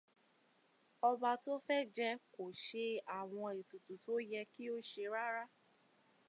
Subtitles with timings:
[1.09, 2.85] Ọba tó fẹ́ jẹ kò ṣe
[3.17, 5.43] àwọn ètùtù tó yẹ kí ó ṣe rárá.